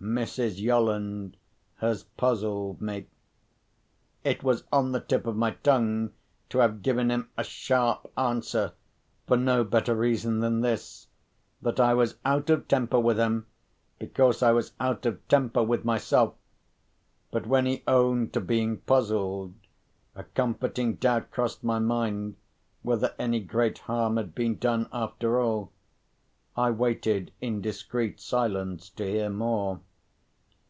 Mrs. 0.00 0.58
Yolland 0.60 1.36
has 1.76 2.02
puzzled 2.02 2.80
me." 2.82 3.06
It 4.24 4.42
was 4.42 4.64
on 4.72 4.90
the 4.90 4.98
tip 4.98 5.28
of 5.28 5.36
my 5.36 5.52
tongue 5.52 6.10
to 6.48 6.58
have 6.58 6.82
given 6.82 7.08
him 7.08 7.30
a 7.38 7.44
sharp 7.44 8.10
answer, 8.18 8.72
for 9.28 9.36
no 9.36 9.62
better 9.62 9.94
reason 9.94 10.40
than 10.40 10.60
this—that 10.60 11.78
I 11.78 11.94
was 11.94 12.16
out 12.24 12.50
of 12.50 12.66
temper 12.66 12.98
with 12.98 13.16
him, 13.16 13.46
because 14.00 14.42
I 14.42 14.50
was 14.50 14.72
out 14.80 15.06
of 15.06 15.26
temper 15.28 15.62
with 15.62 15.84
myself. 15.84 16.34
But 17.30 17.46
when 17.46 17.66
he 17.66 17.84
owned 17.86 18.32
to 18.32 18.40
being 18.40 18.78
puzzled, 18.78 19.54
a 20.16 20.24
comforting 20.24 20.96
doubt 20.96 21.30
crossed 21.30 21.62
my 21.62 21.78
mind 21.78 22.34
whether 22.82 23.14
any 23.20 23.38
great 23.38 23.78
harm 23.78 24.16
had 24.16 24.34
been 24.34 24.56
done 24.58 24.88
after 24.92 25.38
all. 25.40 25.70
I 26.56 26.72
waited 26.72 27.30
in 27.40 27.60
discreet 27.60 28.18
silence 28.20 28.88
to 28.90 29.06
hear 29.08 29.30
more. 29.30 29.78